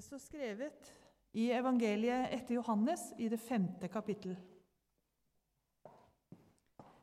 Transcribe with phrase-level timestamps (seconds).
[0.00, 0.86] Det står skrevet
[1.36, 4.32] i evangeliet etter Johannes i det femte kapittel.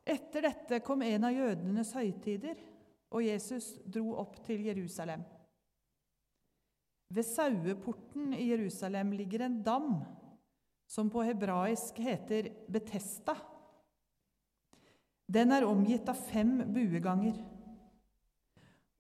[0.01, 2.57] Etter dette kom en av jødenes høytider,
[3.13, 5.21] og Jesus dro opp til Jerusalem.
[7.13, 9.93] Ved saueporten i Jerusalem ligger en dam
[10.89, 13.37] som på hebraisk heter Betesta.
[15.29, 17.37] Den er omgitt av fem bueganger.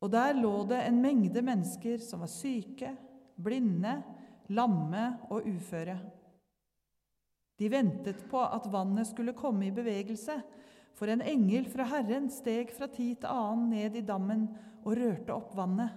[0.05, 2.93] Og der lå det en mengde mennesker som var syke,
[3.37, 3.99] blinde,
[4.53, 5.97] lamme og uføre.
[7.57, 10.37] De ventet på at vannet skulle komme i bevegelse,
[10.97, 14.47] for en engel fra Herren steg fra tid til annen ned i dammen
[14.83, 15.93] og rørte opp vannet.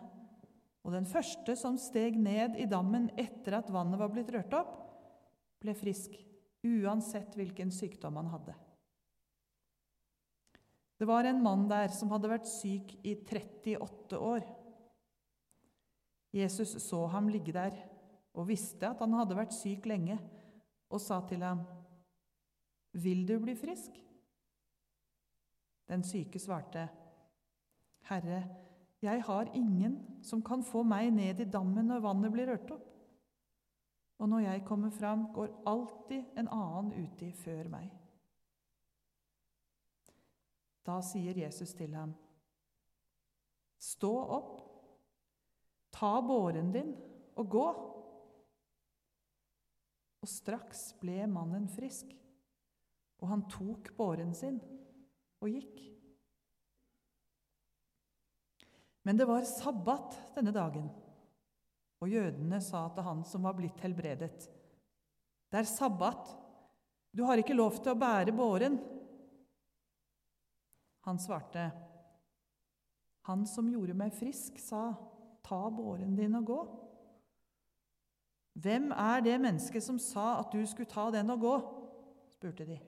[0.85, 4.75] Og den første som steg ned i dammen etter at vannet var blitt rørt opp,
[5.61, 6.17] ble frisk,
[6.65, 8.57] uansett hvilken sykdom han hadde.
[11.01, 14.45] Det var en mann der som hadde vært syk i 38 år.
[16.33, 17.75] Jesus så ham ligge der
[18.35, 20.19] og visste at han hadde vært syk lenge,
[20.91, 21.61] og sa til ham,
[22.93, 24.05] 'Vil du bli frisk?'
[25.89, 26.89] Den syke svarte,
[28.01, 28.45] 'Herre,
[29.03, 32.87] jeg har ingen som kan få meg ned i dammen når vannet blir rørt opp.'
[34.19, 37.91] Og når jeg kommer fram, går alltid en annen uti før meg.
[40.87, 42.15] Da sier Jesus til ham,
[43.79, 44.70] Stå opp,
[46.01, 46.95] ta båren din
[47.37, 47.67] og gå.
[50.21, 52.09] Og straks ble mannen frisk,
[53.21, 54.59] og han tok båren sin
[55.41, 55.81] og gikk.
[59.05, 60.89] Men det var sabbat denne dagen,
[62.01, 64.49] og jødene sa til han som var blitt helbredet,
[65.51, 66.29] Det er sabbat,
[67.11, 68.77] du har ikke lov til å bære båren.
[71.09, 71.73] Han svarte,
[73.27, 74.95] Han som gjorde meg frisk, sa,
[75.43, 76.61] Ta båren din og gå.
[78.61, 81.55] Hvem er det mennesket som sa at du skulle ta den og gå?
[82.35, 82.79] spurte de.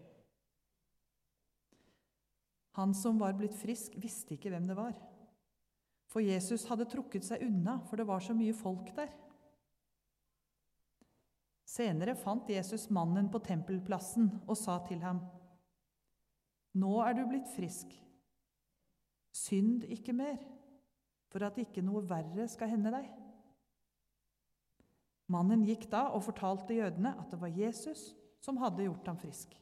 [2.76, 4.94] Han som var blitt frisk, visste ikke hvem det var.
[6.08, 9.12] For Jesus hadde trukket seg unna, for det var så mye folk der.
[11.68, 15.22] Senere fant Jesus mannen på tempelplassen og sa til ham,
[16.76, 17.92] Nå er du blitt frisk.
[19.32, 20.38] Synd ikke mer,
[21.32, 23.08] for at ikke noe verre skal hende deg.
[25.32, 28.10] Mannen gikk da og fortalte jødene at det var Jesus
[28.42, 29.54] som hadde gjort ham frisk.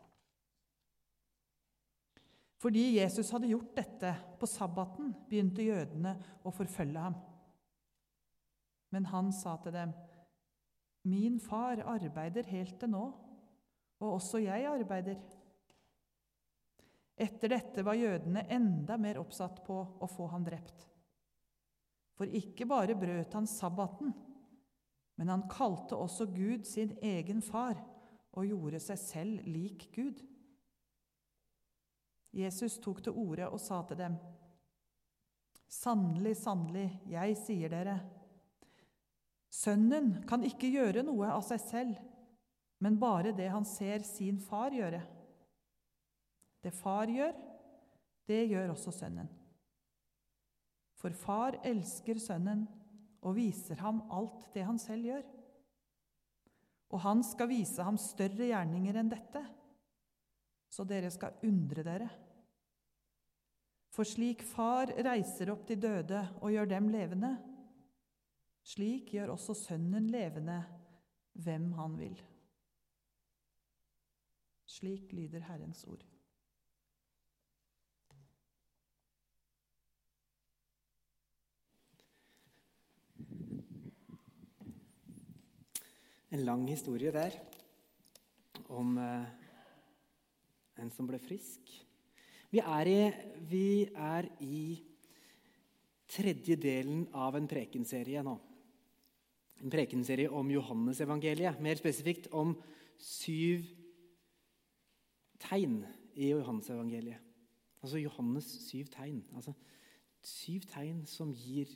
[2.61, 4.11] Fordi Jesus hadde gjort dette
[4.41, 7.17] på sabbaten, begynte jødene å forfølge ham.
[8.91, 9.93] Men han sa til dem,
[11.05, 13.05] 'Min far arbeider helt til nå,
[14.01, 15.23] og også jeg arbeider.'
[17.17, 20.90] Etter dette var jødene enda mer oppsatt på å få ham drept.
[22.21, 24.11] For ikke bare brøt han sabbaten,
[25.17, 27.81] men han kalte også Gud sin egen far
[28.37, 30.21] og gjorde seg selv lik Gud.
[32.37, 34.21] Jesus tok til orde og sa til dem.:
[35.65, 37.97] Sannelig, sannelig, jeg sier dere,
[39.51, 41.97] Sønnen kan ikke gjøre noe av seg selv,
[42.85, 45.01] men bare det han ser sin far gjøre.
[46.61, 47.35] Det far gjør,
[48.29, 49.40] det gjør også sønnen.
[51.01, 52.67] For far elsker sønnen
[53.25, 55.25] og viser ham alt det han selv gjør.
[56.91, 59.45] Og han skal vise ham større gjerninger enn dette
[60.71, 62.09] så dere skal undre dere.
[63.91, 67.33] For slik Far reiser opp de døde og gjør dem levende,
[68.63, 70.61] slik gjør også Sønnen levende
[71.43, 72.15] hvem han vil.
[74.71, 76.05] Slik lyder Herrens ord.
[86.31, 87.35] En lang historie der
[88.71, 89.31] om eh,
[90.79, 91.73] en som ble frisk.
[92.51, 93.01] Vi er i,
[93.51, 94.61] vi er i
[96.11, 98.37] tredje delen av en prekenserie nå.
[99.61, 101.59] En prekenserie om Johannesevangeliet.
[101.59, 102.55] Mer spesifikt om
[103.03, 103.67] syv
[105.43, 105.81] tegn
[106.15, 107.27] i Johannesevangeliet.
[107.83, 109.25] Altså Johannes syv tegn.
[109.35, 109.57] Altså
[110.23, 111.75] syv tegn som gir,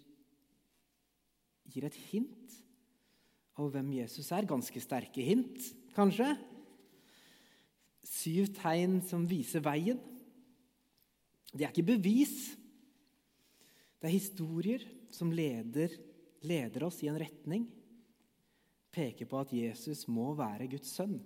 [1.74, 2.60] gir et hint
[3.58, 4.48] av hvem Jesus er.
[4.48, 6.32] Ganske sterke hint, kanskje
[8.04, 10.00] syv tegn som viser veien.
[11.54, 12.54] Det er ikke bevis.
[13.98, 14.84] Det er historier
[15.14, 15.92] som leder,
[16.44, 17.66] leder oss i en retning.
[18.94, 21.16] Peker på at Jesus må være Guds sønn.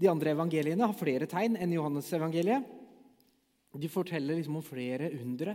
[0.00, 2.64] De andre evangeliene har flere tegn enn Johannes-evangeliet.
[3.80, 5.54] De forteller liksom om flere undre.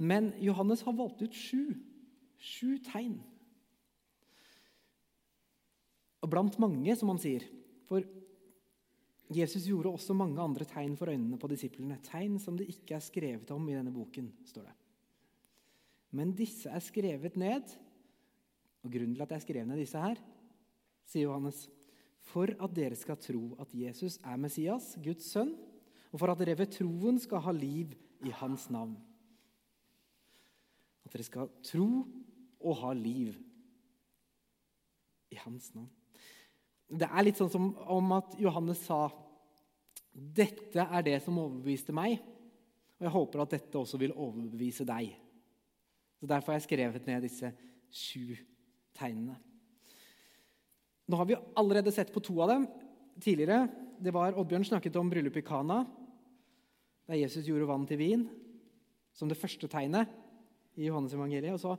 [0.00, 1.76] Men Johannes har valgt ut sju.
[2.42, 3.20] Sju tegn.
[6.22, 7.46] Og blant mange, som han sier.
[7.88, 8.04] For
[9.32, 11.98] Jesus gjorde også mange andre tegn for øynene på disiplene.
[12.04, 14.76] Tegn som det ikke er skrevet om i denne boken, står det.
[16.12, 17.72] Men disse er skrevet ned.
[18.82, 20.18] Og grunnen til at jeg skrev ned disse her,
[21.06, 21.68] sier Johannes,
[22.32, 25.54] for at dere skal tro at Jesus er Messias, Guds sønn,
[26.12, 27.94] og for at dere ved troen skal ha liv
[28.26, 28.96] i hans navn.
[31.06, 31.88] At dere skal tro
[32.62, 33.36] og ha liv
[35.32, 35.90] i hans navn.
[36.92, 39.06] Det er litt sånn som om at Johannes sa
[40.12, 42.18] dette er det som overbeviste meg,
[43.00, 45.14] og jeg håper at dette også vil overbevise deg.
[46.20, 47.48] Så Derfor har jeg skrevet ned disse
[47.90, 48.36] sju
[48.94, 49.38] tegnene.
[51.08, 52.68] Nå har vi allerede sett på to av dem
[53.20, 53.66] tidligere.
[53.98, 55.82] Det var Oddbjørn snakket om bryllupet i Kana,
[57.08, 58.22] der Jesus gjorde vann til vin,
[59.16, 60.12] som det første tegnet
[60.78, 61.56] i Johannes evangeliet.
[61.56, 61.74] Og så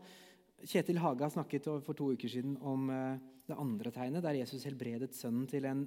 [0.64, 5.16] Kjetil Haga snakket for to uker siden om eh, det andre tegnet, der Jesus helbredet
[5.16, 5.84] sønnen til en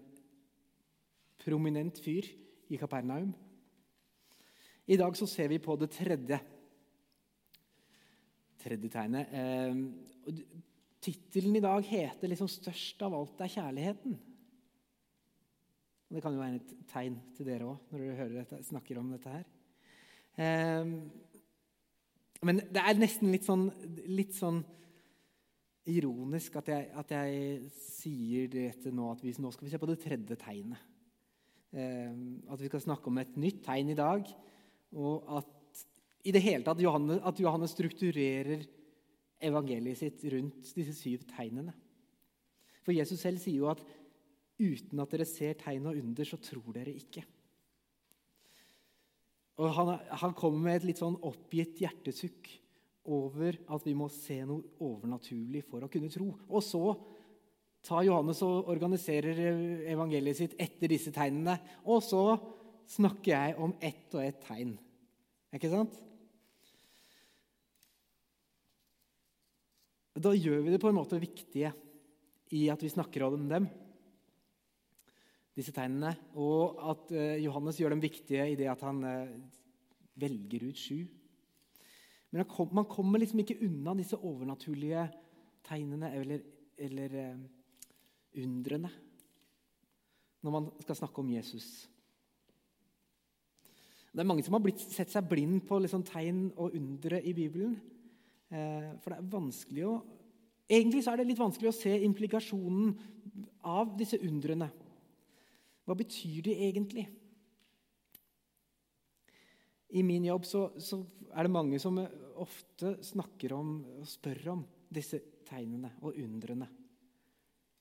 [1.41, 2.29] prominent fyr
[2.69, 3.33] i Kapernaum.
[4.87, 6.39] I dag så ser vi på det tredje
[8.67, 9.33] tredje tegnet.
[9.33, 10.33] Eh,
[11.07, 14.17] Tittelen i dag heter liksom 'Størst av alt er kjærligheten'.
[16.11, 19.11] Det kan jo være et tegn til dere òg, når dere hører dette, snakker om
[19.11, 19.45] dette her.
[20.39, 20.85] Eh,
[22.47, 23.69] men det er nesten litt sånn,
[24.07, 24.63] litt sånn
[25.87, 29.89] ironisk at jeg, at jeg sier dette nå, at vi, nå skal vi se på
[29.91, 30.83] det tredje tegnet.
[31.77, 32.15] Eh,
[32.51, 34.31] at vi skal snakke om et nytt tegn i dag,
[34.97, 35.53] og at
[36.27, 38.65] i det hele tatt Johannes, at Johannes strukturerer
[39.47, 41.75] evangeliet sitt rundt disse syv tegnene.
[42.87, 43.83] For Jesus selv sier jo at
[44.59, 47.23] uten at dere ser tegn og under, så tror dere ikke.
[49.57, 52.51] Og Han, han kommer med et litt sånn oppgitt hjertesukk
[53.07, 56.33] over at vi må se noe overnaturlig for å kunne tro.
[56.51, 56.83] Og så
[57.87, 59.39] tar Johannes og organiserer
[59.93, 61.57] evangeliet sitt etter disse tegnene.
[61.87, 62.25] Og så
[62.91, 64.75] snakker jeg om ett og ett tegn.
[65.55, 65.95] Ikke sant?
[70.17, 71.73] Da gjør vi det på en måte viktige
[72.57, 73.67] i at vi snakker om dem,
[75.57, 76.13] disse tegnene.
[76.37, 79.37] Og at eh, Johannes gjør dem viktige i det at han eh,
[80.21, 81.01] velger ut sju.
[82.31, 82.45] Men
[82.77, 85.07] man kommer liksom ikke unna disse overnaturlige
[85.67, 86.43] tegnene eller,
[86.77, 87.45] eller eh,
[88.43, 88.93] undrene
[90.45, 91.89] når man skal snakke om Jesus.
[94.13, 97.33] Det er mange som har blitt, sett seg blind på liksom tegn og undre i
[97.37, 97.75] Bibelen.
[98.47, 99.97] For det er vanskelig å
[100.67, 102.89] Egentlig så er det litt vanskelig å se implikasjonen
[103.71, 104.67] av disse undrene.
[105.87, 107.07] Hva betyr de egentlig?
[109.95, 110.99] I min jobb så, så,
[111.31, 112.01] er det mange som
[112.43, 116.67] ofte snakker om og spør om disse tegnene og undrene.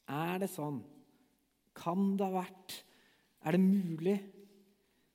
[0.06, 0.84] Er det sånn?
[1.75, 2.75] Kan det ha vært?
[3.46, 4.16] Er det mulig?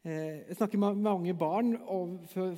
[0.03, 1.77] Eh, jeg snakker med mange barn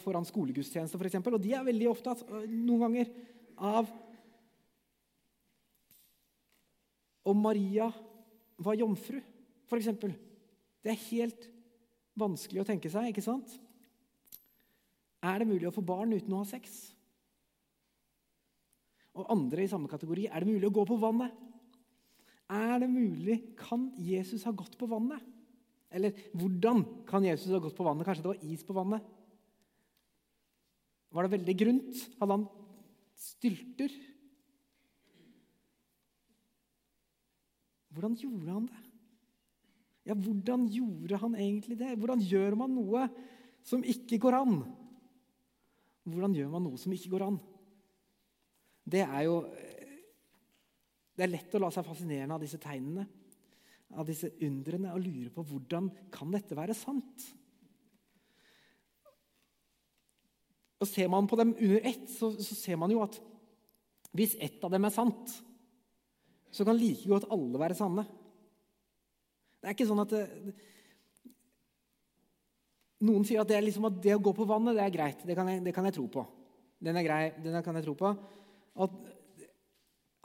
[0.01, 3.13] foran skolegudstjeneste, f.eks., og de er veldig opptatt noen ganger
[3.59, 3.91] av
[7.29, 7.91] om Maria
[8.63, 9.21] var jomfru,
[9.73, 9.89] f.eks.
[10.83, 11.49] Det er helt
[12.19, 13.55] vanskelig å tenke seg, ikke sant?
[15.23, 16.75] Er det mulig å få barn uten å ha sex?
[19.17, 21.35] Og andre i samme kategori er det mulig å gå på vannet?
[22.53, 23.39] Er det mulig?
[23.57, 25.23] Kan Jesus ha gått på vannet?
[25.93, 28.07] Eller hvordan kan Jesus ha gått på vannet?
[28.09, 29.05] Kanskje det var is på vannet?
[31.13, 32.01] Var det veldig grunt?
[32.21, 32.47] Hadde han
[33.21, 33.93] stylter?
[37.93, 38.92] Hvordan gjorde han det?
[40.09, 41.95] Ja, hvordan gjorde han egentlig det?
[42.01, 43.07] Hvordan gjør man noe
[43.63, 44.61] som ikke går an?
[46.09, 47.41] Hvordan gjør man noe som ikke går an?
[48.83, 49.37] Det er jo
[51.13, 53.05] Det er lett å la seg fascinere av disse tegnene
[53.99, 57.27] av disse undrene og lure på hvordan kan dette være sant.
[60.83, 63.19] Og Ser man på dem under ett, så, så ser man jo at
[64.17, 65.37] hvis ett av dem er sant,
[66.53, 68.05] så kan like godt alle være sanne.
[69.63, 70.27] Det er ikke sånn at det,
[73.03, 75.23] Noen sier at det, liksom at det, å gå på vannet det er greit.
[75.27, 76.23] Det kan jeg, det kan jeg tro på.
[76.83, 78.13] Den er grei, den kan jeg tro på.
[78.85, 78.95] At,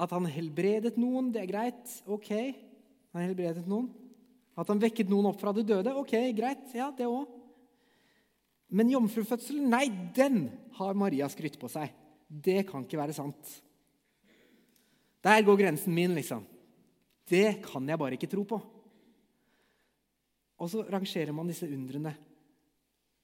[0.05, 1.95] at han helbredet noen, det er greit.
[2.05, 2.29] Ok.
[3.15, 3.89] Han helbredet noen.
[4.57, 5.93] At han vekket noen opp fra de døde.
[5.97, 6.69] Ok, greit.
[6.77, 7.33] Ja, det òg.
[8.77, 11.93] Men jomfrufødselen, nei, den har Maria skrytt på seg.
[12.27, 13.57] Det kan ikke være sant.
[15.25, 16.45] Der går grensen min, liksom.
[17.27, 18.61] Det kan jeg bare ikke tro på.
[20.57, 22.13] Og så rangerer man disse undrene.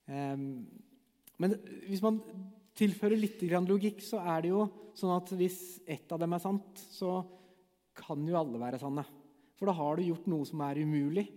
[0.05, 0.65] Um,
[1.41, 1.55] men
[1.87, 2.19] hvis man
[2.77, 5.59] tilfører litt logikk, så er det jo sånn at hvis
[5.89, 7.21] ett av dem er sant, så
[7.97, 9.05] kan jo alle være sanne.
[9.57, 11.27] For da har du gjort noe som er umulig,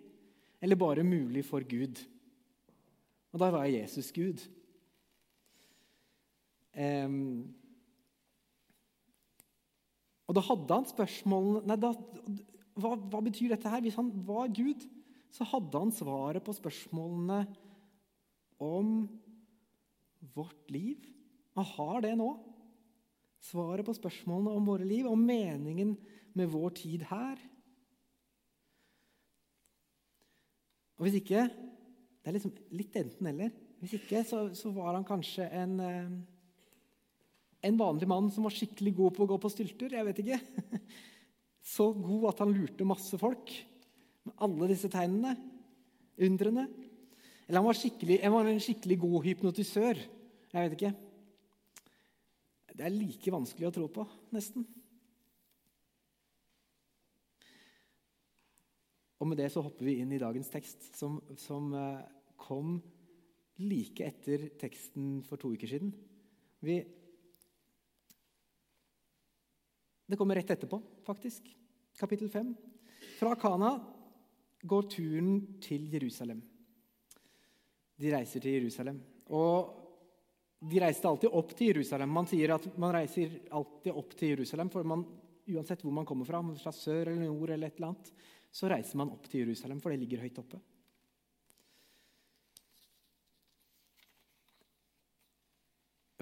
[0.61, 2.01] eller bare mulig for Gud.
[3.33, 4.41] Og da var Jesus Gud.
[6.77, 7.55] Um,
[10.27, 11.93] og da hadde han spørsmålene nei, da,
[12.77, 13.85] hva, hva, betyr dette her?
[13.85, 14.85] Hvis han var Gud,
[15.35, 17.43] så hadde han svaret på spørsmålene
[18.63, 19.07] om
[20.37, 21.03] vårt liv.
[21.57, 22.31] Han har det nå.
[23.45, 25.95] Svaret på spørsmålene om våre liv, om meningen
[26.37, 27.41] med vår tid her.
[30.97, 31.49] Og hvis ikke
[32.27, 33.53] Det er liksom litt enten-eller.
[33.79, 36.09] Hvis ikke så, så, var han kanskje en eh,
[37.67, 39.97] en vanlig mann som var skikkelig god på å gå på stylter.
[39.97, 40.41] jeg vet ikke.
[41.75, 43.53] Så god at han lurte masse folk
[44.27, 45.35] med alle disse tegnene,
[46.27, 46.67] undrene.
[47.47, 47.79] Eller han var,
[48.23, 50.01] han var en skikkelig god hypnotisør.
[50.53, 50.95] Jeg vet ikke.
[52.77, 54.05] Det er like vanskelig å tro på,
[54.37, 54.67] nesten.
[59.17, 62.03] Og med det så hopper vi inn i dagens tekst, som, som eh,
[62.37, 62.77] kom
[63.65, 65.95] like etter teksten for to uker siden.
[66.61, 66.83] Vi
[70.07, 71.49] Det kommer rett etterpå, faktisk.
[71.99, 72.53] Kapittel 5.
[73.19, 73.73] Fra Kana
[74.69, 75.33] går turen
[75.63, 76.43] til Jerusalem.
[77.97, 79.01] De reiser til Jerusalem.
[79.33, 79.83] Og
[80.61, 82.13] de reiste alltid opp til Jerusalem.
[82.13, 85.05] Man sier at man reiser alltid opp til Jerusalem, for man,
[85.53, 88.11] uansett hvor man kommer fra, fra sør eller nord, eller et eller annet,
[88.51, 90.61] så reiser man opp til Jerusalem, for det ligger høyt oppe.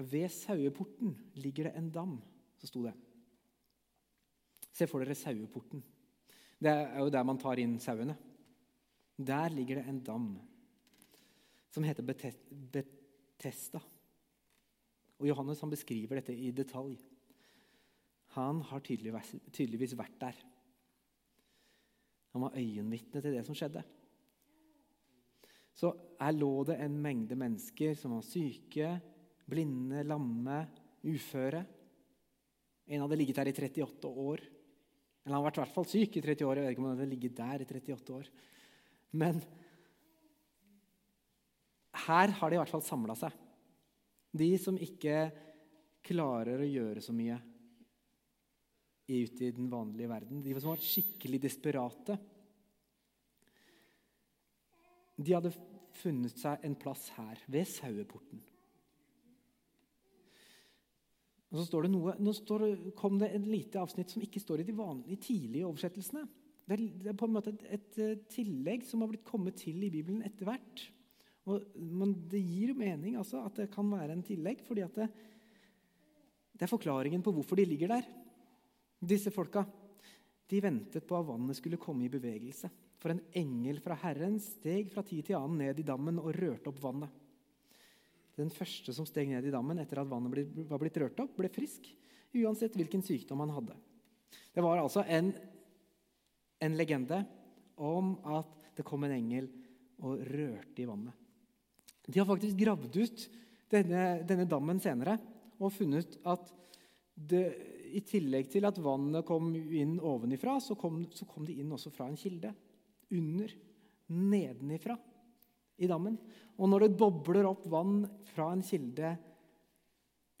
[0.05, 2.15] Ved saueporten ligger det en dam,
[2.59, 2.93] så sto det.
[4.75, 5.79] Se for dere saueporten.
[6.59, 8.17] Det er jo der man tar inn sauene.
[9.15, 10.29] Der ligger det en dam
[11.71, 13.81] som heter Betesta.
[15.19, 16.97] Og Johannes han beskriver dette i detalj.
[18.35, 20.39] Han har tydeligvis, vært der.
[22.35, 23.83] Han var øyenvitne til det som skjedde.
[25.75, 28.89] Så her lå det en mengde mennesker som var syke,
[29.47, 30.61] blinde, lamme,
[31.07, 31.63] uføre.
[32.87, 34.43] En hadde ligget der i 38 år.
[35.25, 36.59] Eller han har vært i hvert fall syk i 30 år.
[36.59, 38.29] Jeg vet ikke om han hadde ligget der i 38 år.
[39.15, 39.41] Men
[42.05, 43.33] her har de i hvert fall samla seg.
[44.35, 45.29] De som ikke
[46.05, 47.37] klarer å gjøre så mye
[49.07, 50.41] ute i den vanlige verden.
[50.43, 52.17] De som var skikkelig desperate.
[55.15, 55.53] De hadde
[55.95, 58.41] funnet seg en plass her, ved saueporten.
[61.53, 62.65] Og så står det noe, Nå står,
[62.99, 66.25] kom det et lite avsnitt som ikke står i de vanlige, tidlige oversettelsene.
[66.65, 69.91] Det er, på en måte et, et, eh, tillegg som har blitt kommet til i
[69.93, 70.85] Bibelen etter hvert.
[71.45, 75.05] Men det gir jo mening altså, at det kan være en tillegg, fordi det,
[76.55, 78.07] det, er forklaringen på hvorfor de ligger der.
[78.97, 79.61] Disse folka
[80.49, 82.69] de ventet på at vannet skulle komme i bevegelse.
[83.01, 86.71] For en engel fra Herren steg fra tid til annen ned i dammen og rørte
[86.71, 87.21] opp vannet.
[88.35, 91.49] Den første som steg ned i dammen etter at vannet var blitt rørt opp, ble
[91.53, 91.87] frisk,
[92.35, 93.77] uansett hvilken sykdom han hadde.
[94.55, 95.29] Det var altså en,
[96.63, 97.21] en legende
[97.81, 99.47] om at det kom en engel
[100.03, 101.13] og rørte i vannet.
[102.05, 103.25] De har faktisk gravd ut
[103.71, 105.17] denne, denne dammen senere
[105.57, 106.51] og funnet at
[107.15, 107.45] det,
[107.95, 111.93] i tillegg til at vannet kom inn ovenifra, så kom, så kom det inn også
[111.95, 112.51] fra en kilde.
[113.15, 113.53] Under.
[114.05, 114.93] Nedenifra
[115.81, 116.17] i dammen.
[116.61, 119.15] Og når det bobler opp vann fra en kilde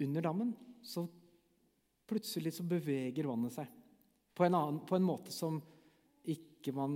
[0.05, 0.51] under dammen,
[0.85, 1.05] så
[2.05, 3.71] plutselig så beveger vannet seg
[4.35, 5.57] på en, annen, på en måte som
[6.65, 6.95] ikke man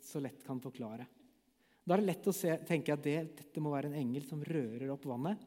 [0.00, 1.04] så lett kan forklare.
[1.84, 4.40] Da er det lett å se, tenke at det, dette må være en engel som
[4.46, 5.40] rører opp vannet.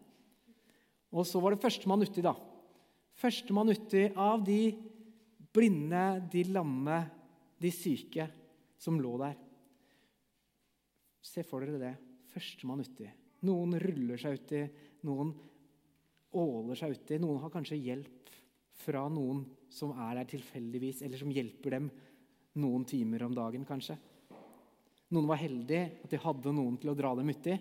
[1.16, 2.36] Og så var det førstemann uti, da.
[3.16, 4.60] Førstemann uti av de
[5.56, 7.00] blinde, de lamme,
[7.58, 8.28] de syke
[8.78, 9.38] som lå der.
[11.26, 11.94] Se for dere det
[12.36, 13.08] førstemann uti.
[13.48, 14.62] Noen ruller seg uti,
[15.08, 15.32] noen
[16.36, 17.18] åler seg uti.
[17.22, 18.34] Noen har kanskje hjelp
[18.84, 21.88] fra noen som er der tilfeldigvis, eller som hjelper dem
[22.60, 23.98] noen timer om dagen, kanskje.
[25.14, 27.56] Noen var heldige at de hadde noen til å dra dem uti.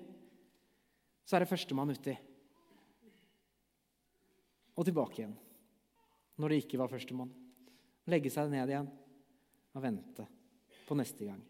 [1.24, 2.14] Så er det førstemann uti.
[4.74, 5.34] Og tilbake igjen
[6.40, 7.30] når det ikke var førstemann.
[8.10, 8.88] Legge seg ned igjen
[9.74, 10.26] og vente
[10.84, 11.42] på neste gang.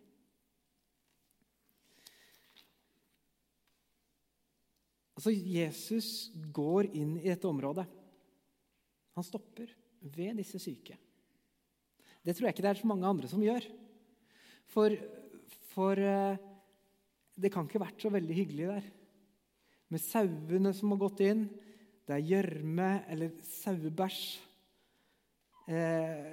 [5.14, 6.08] Altså, Jesus
[6.52, 7.86] går inn i dette området.
[9.14, 9.70] Han stopper
[10.14, 10.98] ved disse syke.
[12.24, 13.66] Det tror jeg ikke det er så mange andre som gjør.
[14.72, 14.94] For,
[15.74, 16.40] for eh,
[17.36, 18.86] det kan ikke vært så veldig hyggelig der.
[19.92, 21.44] Med sauene som har gått inn,
[22.08, 24.22] det er gjørme eller sauebæsj.
[25.68, 26.30] Eh,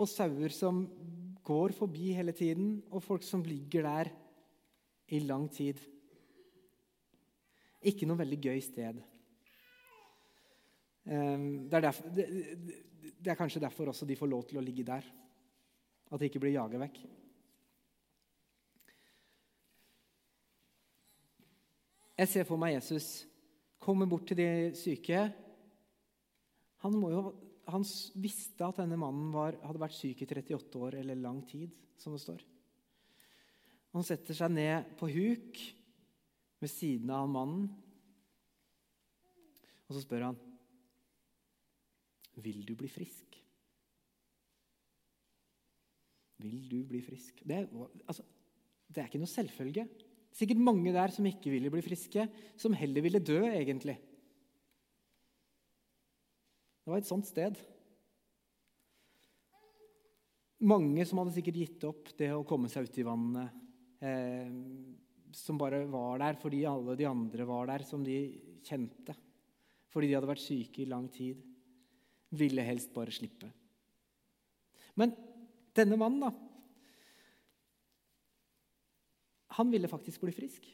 [0.00, 0.84] og sauer som
[1.44, 4.10] går forbi hele tiden, og folk som ligger der
[5.12, 5.76] i lang tid.
[7.84, 9.02] Ikke noe veldig gøy sted.
[11.04, 11.36] Eh,
[11.68, 12.26] det er, derfor, det,
[13.20, 15.04] det er kanskje derfor også de får lov til å ligge der.
[16.14, 16.98] At de ikke blir jaget vekk.
[22.14, 23.24] Jeg ser for meg Jesus
[23.82, 25.26] komme bort til de syke.
[26.84, 27.22] Han, jo,
[27.66, 27.84] han
[28.22, 32.14] visste at denne mannen var, hadde vært syk i 38 år eller lang tid, som
[32.14, 32.44] det står.
[33.94, 35.60] Han setter seg ned på huk
[36.62, 37.68] ved siden av mannen,
[39.84, 40.38] og så spør han
[42.42, 43.43] Vil du bli frisk?
[46.42, 47.42] Vil du bli frisk?
[47.46, 47.60] Det,
[48.08, 48.24] altså,
[48.90, 49.86] det er ikke noe selvfølge.
[50.34, 52.26] Sikkert mange der som ikke ville bli friske,
[52.58, 53.94] som heller ville dø, egentlig.
[56.84, 57.60] Det var et sånt sted.
[60.64, 63.62] Mange som hadde sikkert gitt opp det å komme seg ut i vannet.
[64.04, 64.50] Eh,
[65.34, 68.18] som bare var der fordi alle de andre var der, som de
[68.64, 69.14] kjente.
[69.94, 71.40] Fordi de hadde vært syke i lang tid.
[72.34, 73.50] Ville helst bare slippe.
[74.98, 75.14] Men
[75.76, 76.32] denne mannen, da
[79.54, 80.64] Han ville faktisk bli frisk.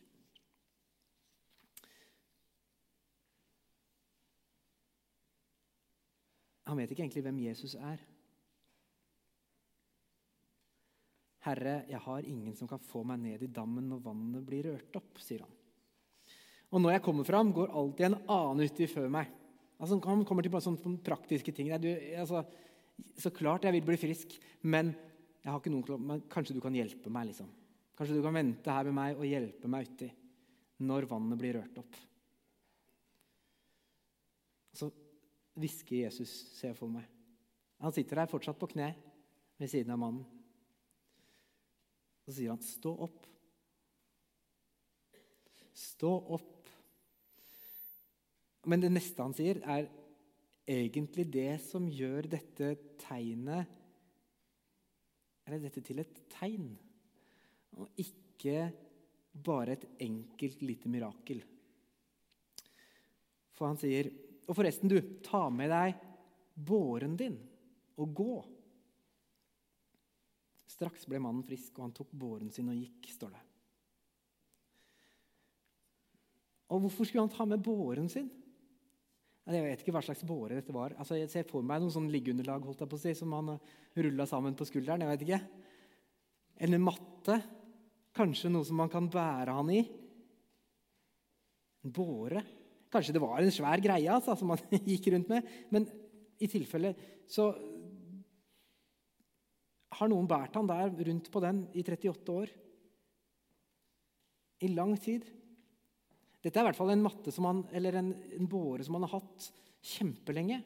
[6.70, 8.00] Han vet ikke egentlig hvem Jesus er.
[11.44, 14.96] Herre, jeg har ingen som kan få meg ned i dammen når vannet blir rørt
[15.00, 15.54] opp, sier han.
[16.70, 19.30] Og når jeg kommer fram, går alltid en annen uti før meg.
[19.80, 21.72] Altså, han kommer til bare sånne praktiske ting.
[21.82, 21.88] Du,
[22.20, 22.44] altså,
[23.18, 24.92] så klart jeg vil bli frisk, men,
[25.44, 27.30] noen, men kanskje du kan hjelpe meg.
[27.30, 27.50] liksom.
[27.96, 30.10] Kanskje du kan vente her med meg og hjelpe meg uti
[30.88, 31.96] når vannet blir rørt opp.
[34.72, 34.88] Så
[35.60, 37.04] hvisker Jesus, ser jeg for meg.
[37.80, 38.92] Han sitter der fortsatt på kne
[39.60, 40.24] ved siden av mannen.
[42.24, 43.28] Så sier han, 'Stå opp'.
[45.74, 46.68] Stå opp.
[48.68, 49.88] Men det neste han sier, er
[50.70, 53.78] egentlig det som gjør dette tegnet
[55.46, 56.72] Eller dette til et tegn
[57.80, 58.68] og ikke
[59.30, 61.38] bare et enkelt lite mirakel.
[63.54, 64.08] For han sier,
[64.48, 66.00] og forresten, du, ta med deg
[66.54, 67.36] båren din
[68.00, 68.34] og gå.
[70.70, 73.44] Straks ble mannen frisk, og han tok båren sin og gikk, står det.
[76.70, 78.30] Og hvorfor skulle han ta med båren sin?
[79.50, 80.94] Jeg vet ikke hva slags båre dette var.
[81.00, 83.56] Altså, jeg ser for meg noen sånn liggeunderlag holdt jeg på å si, som han
[83.98, 85.02] rulla sammen på skulderen.
[85.02, 85.40] jeg vet ikke.
[86.60, 87.38] Eller en matte.
[88.14, 89.80] Kanskje noe som man kan bære han i.
[91.86, 92.44] En båre.
[92.90, 95.50] Kanskje det var en svær greie altså, som han gikk rundt med.
[95.74, 95.88] Men
[96.40, 96.94] i tilfelle
[97.30, 97.50] så
[99.98, 102.54] har noen båret han der rundt på den i 38 år.
[104.60, 105.26] I lang tid.
[106.40, 109.18] Dette er i hvert fall en matte han, eller en, en båre som han har
[109.18, 109.50] hatt
[109.84, 110.60] kjempelenge.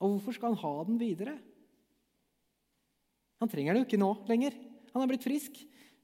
[0.00, 1.36] Og hvorfor skal han ha den videre?
[3.40, 4.56] Han trenger den jo ikke nå lenger.
[4.94, 5.58] Han er blitt frisk.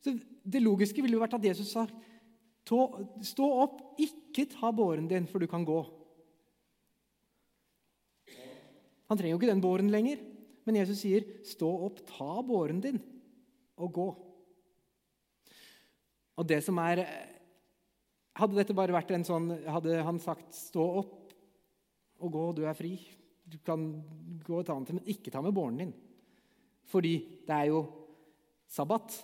[0.05, 1.87] Så Det logiske ville jo vært at Jesus sa
[2.63, 5.81] stå opp, ikke ta båren din, for du kan gå.
[9.11, 10.21] Han trenger jo ikke den båren lenger,
[10.65, 13.01] men Jesus sier stå opp, ta båren din
[13.77, 14.07] og gå.
[16.39, 17.03] Og det som er
[18.39, 21.19] Hadde dette bare vært en sånn Hadde han sagt 'stå opp
[22.23, 22.97] og gå, du er fri',
[23.45, 23.83] du kan
[24.47, 25.93] gå et annet men ikke ta med båren din.
[26.87, 27.81] Fordi det er jo
[28.71, 29.17] sabbat.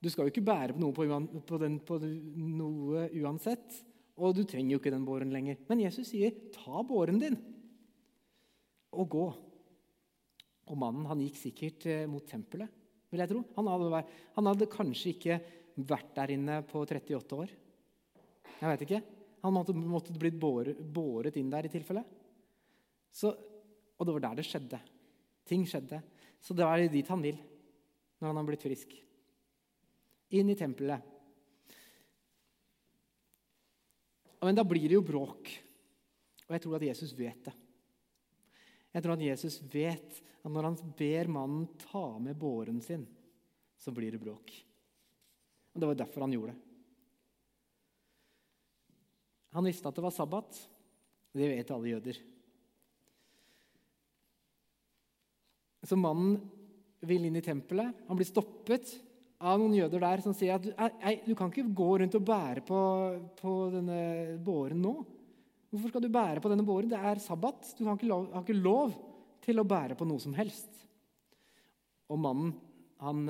[0.00, 1.04] Du skal jo ikke bære på noe, på,
[1.44, 3.84] på, den, på noe uansett.
[4.18, 5.60] Og du trenger jo ikke den båren lenger.
[5.68, 7.36] Men Jesus sier, 'Ta båren din
[8.92, 9.36] og gå'.
[10.68, 12.68] Og mannen han gikk sikkert eh, mot tempelet,
[13.08, 13.44] vil jeg tro.
[13.56, 14.02] Han hadde,
[14.36, 15.38] han hadde, kanskje ikke
[15.88, 17.54] vært der inne på 38 år.
[18.58, 19.02] Jeg vet ikke.
[19.44, 22.02] Han måtte, måtte blitt båret, båret, inn der i tilfelle.
[23.22, 24.80] Og det var der det skjedde.
[25.48, 26.00] Ting skjedde.
[26.42, 27.38] Så det er dit han vil
[28.18, 28.92] når han har blitt frisk.
[30.34, 31.14] Inn i tempelet.
[34.42, 35.50] Men da blir det jo bråk.
[36.46, 37.54] Og jeg tror at Jesus vet det.
[38.94, 43.04] Jeg tror at Jesus vet at når han ber mannen ta med båren sin,
[43.78, 44.52] så blir det bråk.
[45.74, 46.67] Og Det var derfor han gjorde det.
[49.58, 50.54] Han visste at det var sabbat.
[51.34, 52.18] Det vet alle jøder.
[55.82, 56.36] Så mannen
[57.08, 58.04] vil inn i tempelet.
[58.06, 58.92] Han blir stoppet
[59.38, 62.80] av noen jøder der som sier at du kan ikke gå rundt og bære på,
[63.38, 63.98] på denne
[64.46, 64.94] båren nå.
[65.68, 66.90] Hvorfor skal du bære på denne båren?
[66.94, 67.74] Det er sabbat.
[67.78, 68.94] Du har ikke lov, har ikke lov
[69.42, 70.70] til å bære på noe som helst.
[72.08, 72.54] Og mannen,
[73.02, 73.26] han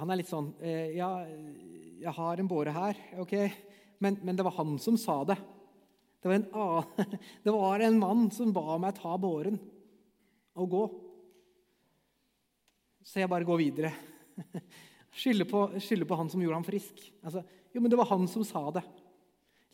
[0.00, 1.10] Han er litt sånn eh, Ja,
[2.02, 3.34] jeg har en båre her, ok?
[4.02, 5.36] Men, men, det var han som sa det.
[6.22, 9.58] Det var, en, det var en mann som ba meg ta båren
[10.58, 10.82] og gå.
[13.06, 13.92] Så jeg bare går videre.
[15.22, 17.02] Skylder på, skylder på han som gjorde ham frisk.
[17.20, 17.42] Altså,
[17.74, 18.84] jo, men det var han som sa det.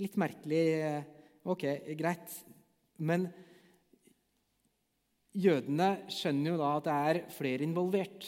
[0.03, 0.63] Litt merkelig.
[0.83, 1.65] Eh, ok,
[1.99, 2.35] greit.
[2.99, 3.29] Men
[5.39, 8.27] jødene skjønner jo da at det er flere involvert.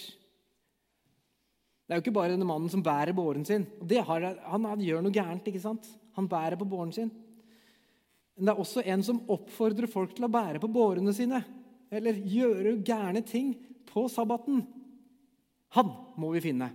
[1.90, 3.64] Det er jo ikke bare denne mannen som bærer båren sin.
[4.06, 5.48] Har, han, han, gjør noe gærent.
[5.50, 5.88] ikke sant?
[6.14, 7.08] Han bærer på båren sin.
[8.36, 11.40] Men det er også en som oppfordrer folk til å bære på bårene sine.
[11.90, 13.56] Eller gjøre gærne ting
[13.90, 14.62] på sabbaten.
[15.74, 16.70] Han må vi finne.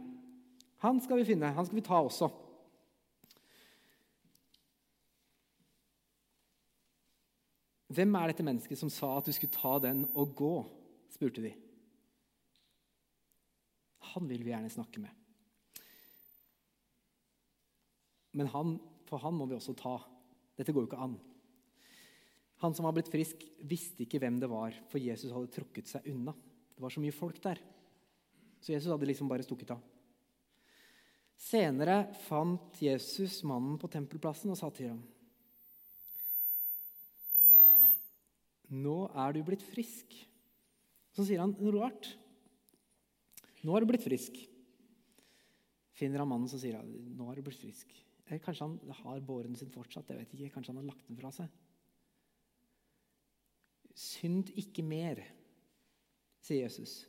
[0.83, 1.55] Han skal vi finne.
[1.55, 2.27] Han skal vi ta også.
[7.95, 10.57] Hvem er dette mennesket som sa at du skulle ta den og gå?
[11.15, 11.55] spurte de.
[14.15, 15.11] Han vil vi gjerne snakke med.
[18.35, 18.75] Men han,
[19.07, 19.95] for han må vi også ta.
[20.57, 21.15] Dette går jo ikke an.
[22.63, 26.07] Han som var blitt frisk, visste ikke hvem det var, for Jesus hadde trukket seg
[26.11, 26.33] unna.
[26.75, 27.59] Det var så mye folk der.
[28.63, 29.83] Så Jesus hadde liksom bare stukket av.
[31.39, 35.03] Senere fant Jesus mannen på tempelplassen og sa til ham
[38.71, 40.15] Nå er du blitt frisk.
[41.15, 42.07] Så sier han noe rart.
[43.65, 44.37] Nå har du blitt frisk.
[45.95, 47.91] Finner han mannen, så sier han nå har du blitt frisk.
[48.25, 50.09] Eller kanskje han har båren sin fortsatt.
[50.09, 51.49] jeg vet ikke, Kanskje han har lagt den fra seg.
[53.95, 55.21] Synd ikke mer,
[56.43, 57.05] sier Jesus,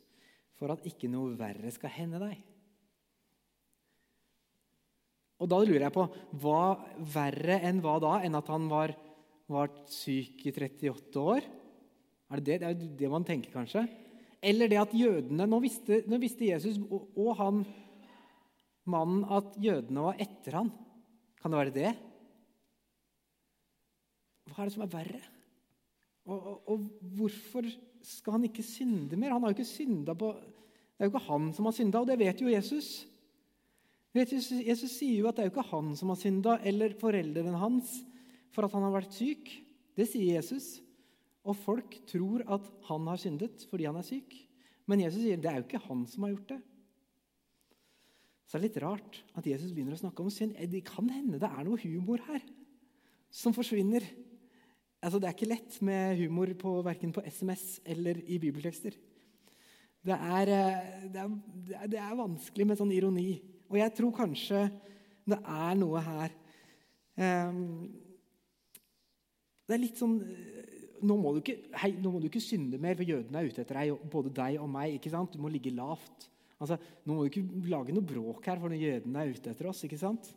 [0.55, 2.37] for at ikke noe verre skal hende deg.
[5.37, 6.07] Og da lurer jeg på
[6.41, 6.61] hva
[7.13, 8.13] verre enn hva da?
[8.25, 8.95] Enn at han var,
[9.51, 11.45] var syk i 38 år?
[12.33, 12.87] Er det det?
[12.97, 13.83] Det man tenker, kanskje.
[14.47, 17.63] Eller det at jødene Nå visste, nå visste Jesus og, og, han
[18.87, 20.69] mannen at jødene var etter han.
[21.41, 21.89] Kan det være det?
[24.47, 25.19] Hva er det som er verre?
[26.27, 27.67] Og, og, og hvorfor
[28.07, 29.35] skal han ikke synde mer?
[29.35, 32.07] Han har jo ikke synda på Det er jo ikke han som har synda, og
[32.09, 32.89] det vet jo Jesus.
[34.17, 37.91] Jesus, sier jo at det er jo ikke han som har synda, eller foreldrene hans,
[38.55, 39.51] for at han har vært syk.
[39.97, 40.77] Det sier Jesus.
[41.47, 44.35] Og folk tror at han har syndet fordi han er syk.
[44.87, 46.61] Men Jesus sier det er jo ikke han som har gjort det.
[48.47, 50.55] Så det er litt rart at Jesus begynner å snakke om synd.
[50.71, 52.43] Det kan hende det er noe humor her
[53.33, 54.05] som forsvinner.
[55.03, 58.95] Altså, det er ikke lett med humor på, verken på SMS eller i bibeltekster.
[60.07, 63.33] Det er, eh, det, er, det er, vanskelig med sånn ironi.
[63.67, 64.63] Og jeg tror kanskje
[65.27, 66.31] det er noe her
[67.19, 67.89] um,
[69.67, 70.15] Det er litt sånn
[71.05, 73.79] nå må, ikke, hei, nå må, du ikke, synde mer, for jødene er ute etter
[73.81, 74.97] deg, både deg og meg.
[74.97, 75.35] ikke sant?
[75.35, 76.27] Du må ligge lavt.
[76.57, 79.83] Altså, nå må du ikke lage noe bråk her, for jødene er ute etter oss.
[79.85, 80.31] ikke sant?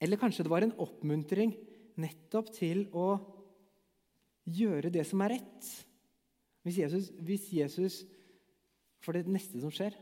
[0.00, 1.52] Eller kanskje det var en oppmuntring
[2.00, 3.10] nettopp til å
[4.48, 5.70] gjøre det som er rett.
[6.64, 8.00] Hvis Jesus, hvis Jesus
[9.00, 9.94] For det neste som skjer,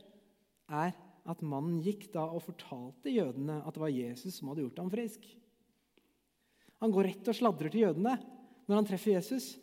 [0.75, 0.89] er
[1.31, 4.91] at mannen gikk da og fortalte jødene at det var Jesus som hadde gjort ham
[4.91, 5.29] frisk.
[6.83, 8.15] Han går rett og sladrer til jødene
[8.69, 9.57] når han treffer Jesus,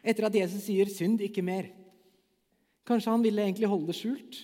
[0.00, 1.72] etter at Jesus sier 'synd ikke mer'.
[2.86, 4.38] Kanskje han ville egentlig holde det skjult?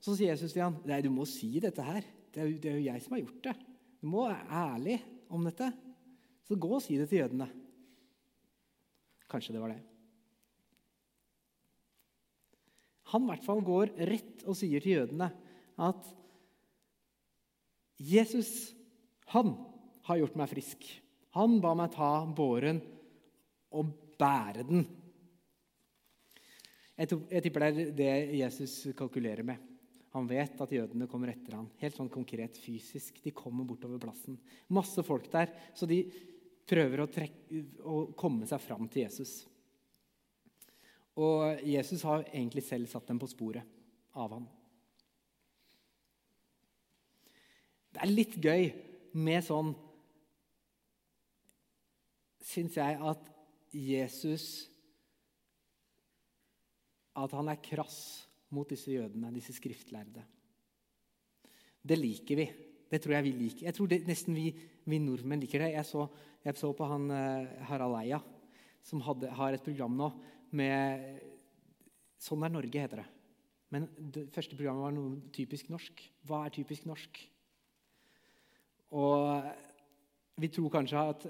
[0.00, 2.02] Så sier Jesus til ham, 'Nei, du må si dette her.
[2.32, 3.56] Det er, jo, det er jo jeg som har gjort det.
[4.00, 4.96] Du må være ærlig
[5.30, 5.72] om dette.
[6.44, 7.52] Så gå og si det til jødene.'
[9.30, 9.82] Kanskje det var det.
[13.12, 15.30] Han i hvert fall går rett og sier til jødene
[15.78, 16.08] at
[17.98, 18.74] Jesus,
[19.32, 19.54] han
[20.06, 20.86] har gjort meg frisk.
[21.36, 22.80] Han ba meg ta båren
[23.76, 24.84] og bære den.
[26.96, 29.60] Jeg tipper det er det Jesus kalkulerer med.
[30.16, 31.66] Han vet at jødene kommer etter ham.
[31.82, 33.18] Helt sånn konkret fysisk.
[33.20, 34.38] De kommer bortover plassen.
[34.72, 35.98] Masse folk der, så de
[36.66, 39.42] prøver å, trekke, å komme seg fram til Jesus.
[41.20, 43.64] Og Jesus har egentlig selv satt dem på sporet
[44.16, 44.48] av ham.
[47.92, 48.66] Det er litt gøy
[49.16, 49.74] med sånn
[52.46, 53.32] syns jeg at
[53.74, 54.46] Jesus
[57.16, 57.98] At han er krass
[58.52, 60.22] mot disse jødene, disse skriftlærde.
[61.80, 62.44] Det liker vi.
[62.86, 63.64] Det tror jeg vi liker.
[63.66, 64.50] Jeg tror det, nesten vi,
[64.84, 65.72] vi, nordmenn liker det.
[65.74, 66.04] Jeg så,
[66.44, 68.20] jeg så på han uh, Harald Eia,
[68.84, 70.10] som hadde, har et program nå
[70.56, 71.24] med
[72.22, 73.08] Sånn er Norge, heter det.
[73.74, 76.00] Men det første programmet var noe typisk norsk.
[76.26, 77.18] Hva er typisk norsk?
[78.96, 79.44] Og
[80.40, 81.26] vi tror kanskje at,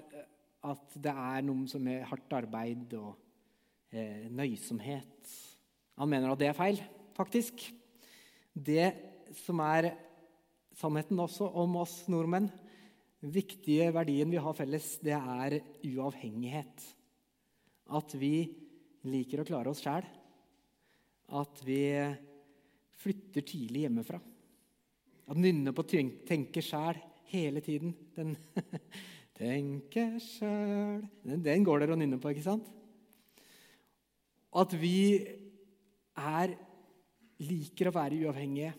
[0.64, 3.12] at det er noe som er hardt arbeid og
[3.92, 5.34] eh, nøysomhet.
[6.00, 6.80] Han mener at det er feil,
[7.16, 7.66] faktisk.
[8.52, 8.88] Det
[9.44, 9.92] som er
[10.76, 12.48] sannheten også om oss nordmenn,
[13.22, 16.84] den viktige verdien vi har felles, det er uavhengighet.
[17.96, 18.46] At vi
[19.08, 20.06] liker å klare oss sjæl.
[21.36, 21.80] At vi
[23.00, 24.20] flytter tidlig hjemmefra.
[25.26, 27.94] At nynner på å 'tenke sjæl' hele tiden.
[28.14, 28.36] Den
[29.36, 32.68] 'tenke sjøl den, går dere og nynner på, ikke sant?
[34.56, 35.20] At vi
[36.16, 36.54] er,
[37.44, 38.72] liker å være uavhengige.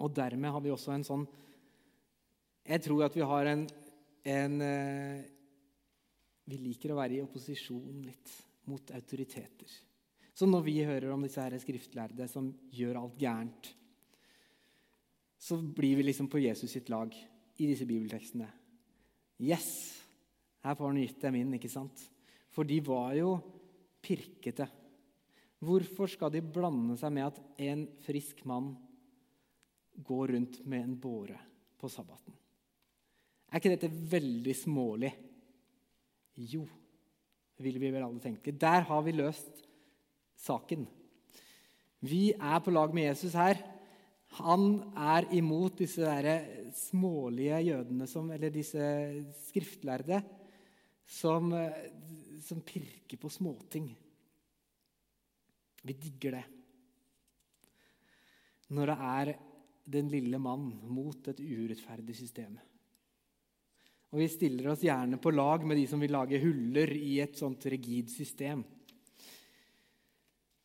[0.00, 1.24] Og dermed har vi også en sånn
[2.64, 3.62] Jeg tror at vi har en,
[4.24, 5.20] en eh,
[6.48, 8.32] Vi liker å være i opposisjon litt
[8.68, 9.70] mot autoriteter.
[10.34, 13.68] Så når vi hører om disse her skriftlærde som gjør alt gærent,
[15.38, 18.48] så blir vi liksom på Jesus sitt lag i disse bibeltekstene.
[19.42, 19.68] Yes!
[20.64, 22.00] Her får han gitt dem inn, ikke sant?
[22.54, 23.34] For de var jo
[24.04, 24.66] pirkete.
[25.64, 28.72] Hvorfor skal de blande seg med at en frisk mann
[30.04, 31.36] går rundt med en båre
[31.80, 32.34] på sabbaten?
[33.50, 35.12] Er ikke dette veldig smålig?
[36.34, 36.64] Jo,
[37.62, 38.50] vil vi vel alle tenke.
[38.50, 39.62] Der har vi løst
[40.42, 40.88] saken.
[42.04, 43.60] Vi er på lag med Jesus her.
[44.40, 48.82] Han er imot disse der smålige jødene, som, eller disse
[49.46, 50.18] skriftlærde,
[51.06, 51.52] som,
[52.42, 53.92] som pirker på småting.
[55.84, 56.44] Vi digger det.
[58.74, 59.32] Når det er
[59.84, 62.56] den lille mann mot et urettferdig system.
[64.14, 67.36] Og vi stiller oss gjerne på lag med de som vil lage huller i et
[67.38, 68.64] sånt rigid system.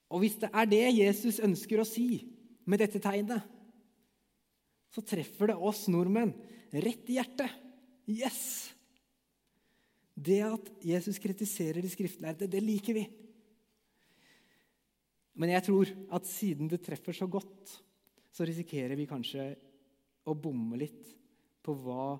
[0.09, 2.23] Og hvis det er det Jesus ønsker å si
[2.69, 3.58] med dette tegnet,
[4.89, 6.33] så treffer det oss nordmenn
[6.71, 7.53] rett i hjertet.
[8.09, 8.41] Yes!
[10.19, 13.05] Det at Jesus kritiserer de skriftlærde, det liker vi.
[15.39, 17.77] Men jeg tror at siden det treffer så godt,
[18.35, 19.53] så risikerer vi kanskje
[20.27, 21.13] å bomme litt
[21.63, 22.17] på hva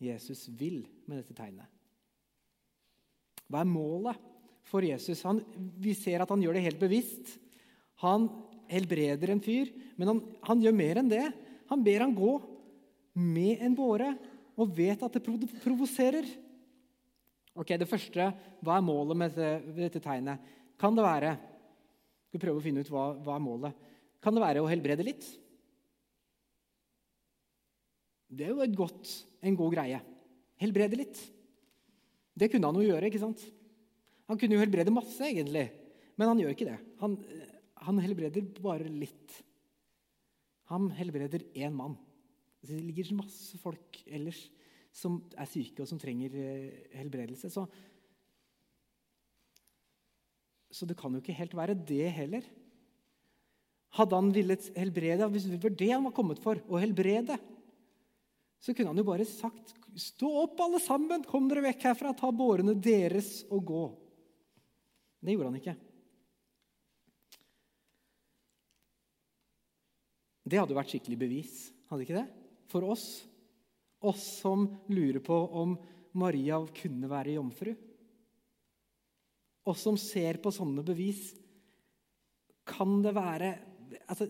[0.00, 1.66] Jesus vil med dette tegnet.
[3.50, 4.20] Hva er målet
[4.70, 5.24] for Jesus?
[5.26, 5.42] Han,
[5.82, 7.34] vi ser at han gjør det helt bevisst.
[8.04, 8.28] Han
[8.70, 11.26] helbreder en fyr, men han, han gjør mer enn det.
[11.70, 12.32] Han ber han gå
[13.20, 14.12] med en båre
[14.60, 15.22] og vet at det
[15.62, 16.26] provoserer.
[17.58, 18.30] Ok, Det første,
[18.62, 20.38] hva er målet med dette, dette tegnet?
[20.78, 21.36] Kan det være
[22.30, 23.86] Skal prøve å finne ut hva, hva er målet.
[24.22, 25.24] Kan det være å helbrede litt?
[28.30, 29.10] Det er jo godt,
[29.42, 29.98] en god greie.
[30.62, 31.18] Helbrede litt.
[32.38, 33.08] Det kunne han jo gjøre.
[33.10, 33.42] ikke sant?
[34.30, 35.66] Han kunne jo helbrede masse, egentlig,
[36.14, 36.78] men han gjør ikke det.
[37.00, 37.16] Han,
[37.88, 39.40] han helbreder bare litt.
[40.70, 41.96] Han helbreder én mann.
[42.62, 44.38] Det ligger masse folk ellers
[44.94, 47.50] som er syke og som trenger eh, helbredelse.
[47.50, 47.64] Så,
[50.70, 52.46] så det kan jo ikke helt være det heller.
[53.98, 57.38] Hadde han villet helbrede, hvis det var det han var kommet for, å helbrede,
[58.60, 61.24] så kunne han jo bare sagt Stå opp, alle sammen!
[61.26, 62.12] Kom dere vekk herfra!
[62.14, 63.80] Ta bårene deres og gå.
[65.18, 65.74] Det gjorde han ikke.
[70.50, 71.54] Det hadde vært skikkelig bevis,
[71.90, 72.26] hadde ikke det?
[72.70, 73.06] For oss.
[74.02, 75.76] Oss som lurer på om
[76.18, 77.74] Maria kunne være jomfru.
[79.70, 81.28] Oss som ser på sånne bevis.
[82.66, 83.52] Kan det være
[84.10, 84.26] altså,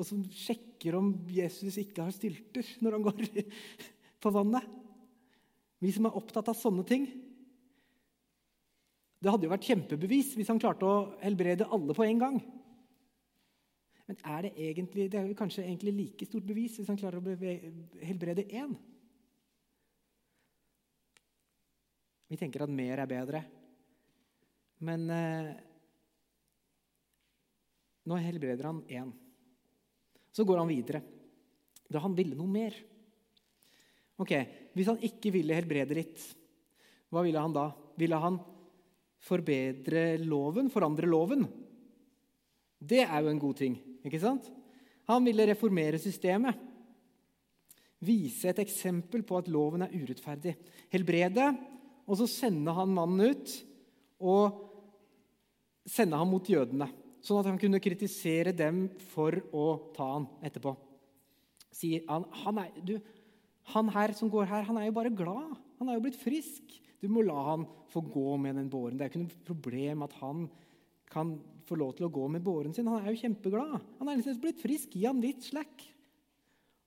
[0.00, 3.26] og som sjekker om Jesus ikke har stylter når han går
[4.22, 4.64] på vannet.
[5.80, 7.08] Vi som er opptatt av sånne ting.
[9.20, 12.40] Det hadde jo vært kjempebevis hvis han klarte å helbrede alle på en gang.
[14.10, 17.34] Men er det egentlig, det er kanskje egentlig like stort bevis hvis han klarer å
[18.02, 18.72] helbrede én?
[22.26, 23.40] Vi tenker at mer er bedre.
[24.82, 25.50] Men eh,
[28.10, 29.12] nå helbreder han én.
[30.34, 31.02] Så går han videre.
[31.86, 32.74] Da han ville noe mer.
[34.18, 34.32] Ok,
[34.74, 36.24] Hvis han ikke ville helbrede litt,
[37.14, 37.68] hva ville han da?
[37.98, 38.40] Ville han
[39.22, 41.46] forbedre loven, forandre loven?
[42.74, 44.48] Det er jo en god ting, ikke sant?
[45.10, 46.56] Han ville reformere systemet.
[48.00, 50.54] Vise et eksempel på at loven er urettferdig.
[50.92, 51.50] Helbrede,
[52.08, 53.56] og så sende han mannen ut
[54.20, 54.66] og
[55.88, 56.88] sende ham mot jødene
[57.24, 60.72] sånn at han kunne kritisere dem for å ta han etterpå.
[61.74, 62.94] Sier han, han, er, du,
[63.74, 65.52] han her som går her, han er jo bare glad.
[65.80, 66.74] Han er jo blitt frisk.
[67.00, 68.98] Du må la han få gå med den båren.
[68.98, 70.48] Det er ikke noe problem at han
[71.10, 71.34] kan
[71.66, 72.88] få lov til å gå med båren sin.
[72.90, 73.78] Han er jo kjempeglad.
[73.98, 74.94] Han er liksom blitt frisk.
[74.94, 75.86] Gi han litt slack.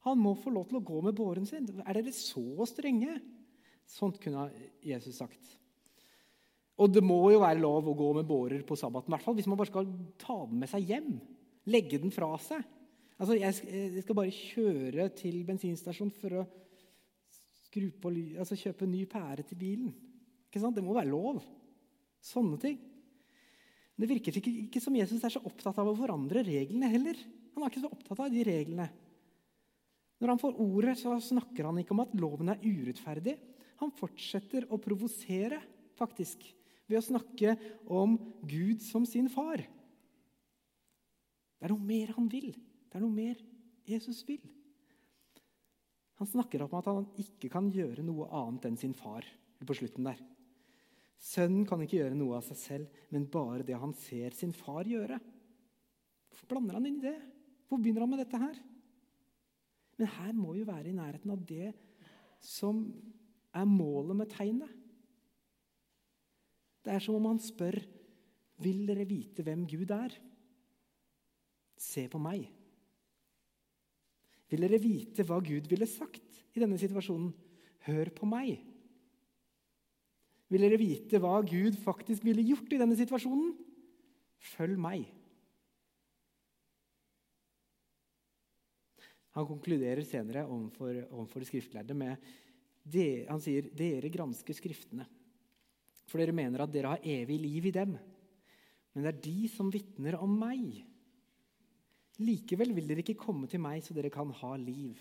[0.07, 1.67] Han må få lov til å gå med båren sin.
[1.83, 3.17] Er dere så strenge?
[3.87, 4.49] Sånt kunne
[4.83, 5.53] Jesus sagt.
[6.81, 9.47] Og det må jo være lov å gå med bårer på sabbaten, hvert fall hvis
[9.51, 11.11] man bare skal ta den med seg hjem.
[11.69, 12.63] Legge den fra seg.
[13.21, 16.45] Altså, jeg skal bare kjøre til bensinstasjonen for å
[17.73, 19.93] på, altså, kjøpe ny pære til bilen.
[20.53, 21.39] Det må være lov.
[22.23, 22.81] Sånne ting.
[23.93, 27.19] Det virker ikke, ikke som Jesus er så opptatt av å forandre reglene heller.
[27.53, 28.87] Han er ikke så opptatt av de reglene.
[30.21, 33.35] Når han får ordet, så snakker han ikke om at loven er urettferdig.
[33.81, 35.59] Han fortsetter å provosere,
[35.99, 36.45] faktisk,
[36.89, 37.55] ved å snakke
[37.91, 38.15] om
[38.47, 39.61] Gud som sin far.
[41.59, 42.49] Det er noe mer han vil.
[42.89, 43.39] Det er noe mer
[43.87, 44.41] Jesus vil.
[46.21, 49.27] Han snakker om at han ikke kan gjøre noe annet enn sin far
[49.63, 50.19] på slutten der.
[51.23, 54.87] Sønnen kan ikke gjøre noe av seg selv, men bare det han ser sin far
[54.89, 55.21] gjøre.
[56.27, 57.17] Hvorfor blander han inn i det?
[57.69, 58.59] Hvor begynner han med dette her?
[59.99, 61.71] Men her må vi jo være i nærheten av det
[62.43, 62.81] som
[63.55, 64.79] er målet med tegnet.
[66.83, 67.77] Det er som om han spør
[68.63, 70.17] vil dere vite hvem Gud er.
[71.79, 72.43] Se på meg.
[74.51, 77.31] Vil dere vite hva Gud ville sagt i denne situasjonen?
[77.87, 78.59] Hør på meg.
[80.53, 83.55] Vil dere vite hva Gud faktisk ville gjort i denne situasjonen?
[84.53, 85.07] Følg meg.
[89.33, 92.21] Han konkluderer senere overfor, de skriftlærde med
[92.83, 95.07] det, Han sier dere gransker Skriftene,
[96.05, 97.95] for dere mener at dere har evig liv i dem.
[98.93, 100.83] Men det er de som vitner om meg.
[102.21, 104.99] Likevel vil dere ikke komme til meg så dere kan ha liv.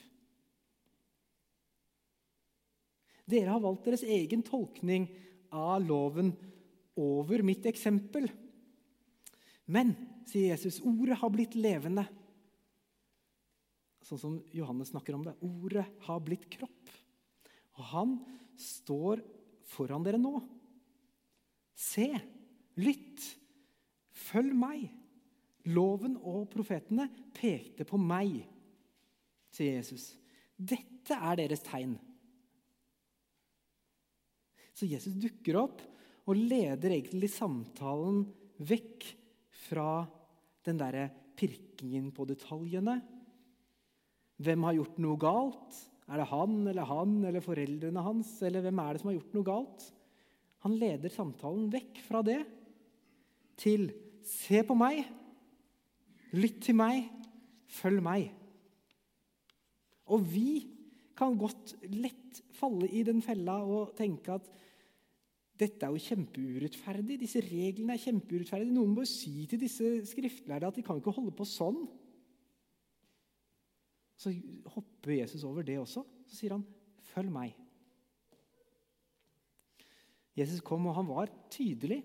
[3.28, 5.10] Dere har valgt deres egen tolkning
[5.52, 6.32] av loven
[6.98, 8.28] over mitt eksempel.
[9.72, 9.94] Men,
[10.28, 12.04] sier Jesus, ordet har blitt levende.
[14.02, 15.36] Sånn som Johannes snakker om det.
[15.46, 16.90] Ordet har blitt kropp.
[17.78, 18.16] Og han
[18.60, 19.22] står
[19.72, 20.40] foran dere nå.
[21.78, 22.08] Se,
[22.80, 23.22] lytt,
[24.28, 24.90] følg meg.
[25.72, 28.40] Loven og profetene pekte på meg,
[29.54, 30.08] sier Jesus.
[30.58, 31.94] Dette er deres tegn.
[34.72, 35.82] Så Jesus dukker opp
[36.28, 38.22] og leder egentlig samtalen
[38.62, 39.06] vekk
[39.66, 40.02] fra
[40.66, 41.08] den derre
[41.38, 43.00] pirkingen på detaljene.
[44.42, 45.80] Hvem har gjort noe galt?
[46.10, 48.34] Er det han eller han eller foreldrene hans?
[48.46, 49.86] Eller hvem er det som har gjort noe galt?
[50.62, 52.40] Han leder samtalen vekk fra det
[53.58, 53.90] til
[54.22, 55.04] 'se på meg',
[56.32, 57.10] 'lytt til meg',
[57.66, 58.30] 'følg meg'.
[60.06, 60.66] Og vi
[61.16, 64.48] kan godt lett falle i den fella og tenke at
[65.60, 67.18] dette er jo kjempeurettferdig.
[67.20, 68.72] Disse reglene er kjempeurettferdige.
[68.74, 71.82] Noen bør si til disse skriftlærde at de kan ikke holde på sånn.
[74.16, 74.32] Så
[74.74, 76.04] hopper Jesus over det også.
[76.26, 76.64] Så sier han,
[77.02, 77.54] 'Følg meg'.
[80.36, 82.02] Jesus kom, og han var tydelig.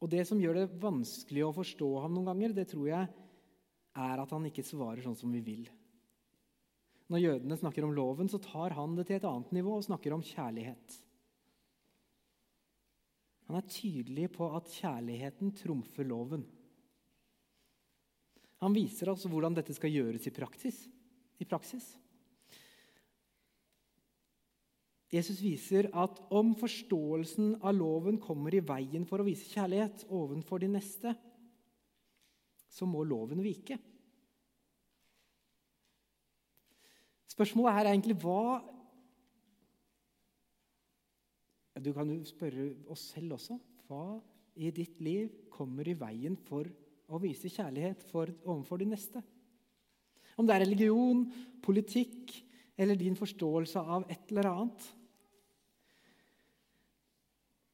[0.00, 3.08] Og Det som gjør det vanskelig å forstå ham noen ganger, det tror jeg
[3.94, 5.68] er at han ikke svarer sånn som vi vil.
[7.12, 10.14] Når jødene snakker om loven, så tar han det til et annet nivå og snakker
[10.16, 10.94] om kjærlighet.
[13.50, 16.46] Han er tydelig på at kjærligheten trumfer loven.
[18.62, 20.78] Han viser oss hvordan dette skal gjøres i praksis.
[21.42, 21.90] I praksis.
[25.12, 30.62] Jesus viser at om forståelsen av loven kommer i veien for å vise kjærlighet overfor
[30.62, 31.12] de neste,
[32.72, 33.76] så må loven vike.
[37.32, 38.60] Spørsmålet her er egentlig hva
[41.82, 43.56] Du kan jo spørre oss selv også.
[43.88, 44.20] Hva
[44.60, 46.68] i ditt liv kommer i veien for
[47.08, 49.22] å vise kjærlighet for, overfor de neste?
[50.36, 51.24] Om det er religion,
[51.64, 52.36] politikk
[52.78, 54.84] eller din forståelse av et eller annet.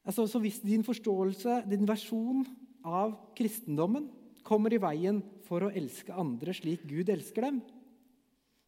[0.08, 2.46] Altså, så Hvis din forståelse, din versjon
[2.86, 4.08] av kristendommen,
[4.46, 7.60] kommer i veien for å elske andre slik Gud elsker dem,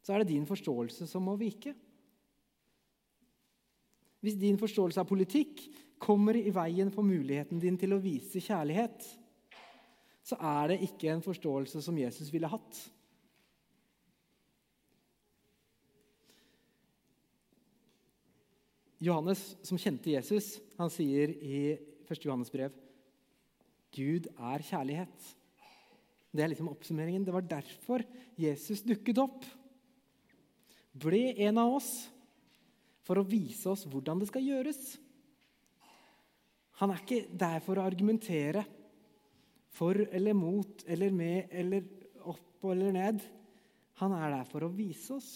[0.01, 1.75] så er det din forståelse som må vike.
[4.21, 5.63] Hvis din forståelse av politikk
[6.01, 9.05] kommer i veien for muligheten din til å vise kjærlighet,
[10.25, 12.81] så er det ikke en forståelse som Jesus ville hatt.
[19.01, 21.61] Johannes, som kjente Jesus, han sier i
[22.05, 22.21] 1.
[22.21, 22.75] Johannes brev
[23.97, 25.31] Gud er kjærlighet.
[26.31, 27.25] Det er liksom oppsummeringen.
[27.27, 28.05] Det var derfor
[28.39, 29.49] Jesus dukket opp
[30.93, 31.91] ble en av oss
[33.07, 34.81] for å vise oss hvordan det skal gjøres.
[36.81, 38.65] Han er ikke der for å argumentere
[39.77, 41.87] for eller mot eller med eller
[42.31, 43.21] opp eller ned.
[44.01, 45.31] Han er der for å vise oss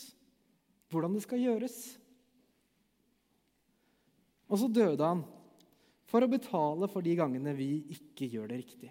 [0.92, 1.76] hvordan det skal gjøres.
[4.48, 5.24] Og så døde han
[6.08, 8.90] for å betale for de gangene vi ikke gjør det riktig.